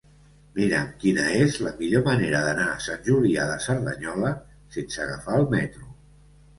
Mira'm 0.53 0.87
quina 1.03 1.25
és 1.41 1.57
la 1.65 1.73
millor 1.83 2.03
manera 2.09 2.41
d'anar 2.47 2.67
a 2.73 2.81
Sant 2.87 3.05
Julià 3.11 3.47
de 3.53 3.61
Cerdanyola 3.69 4.35
sense 4.81 5.09
agafar 5.09 5.41
el 5.45 5.51
metro. 5.59 5.91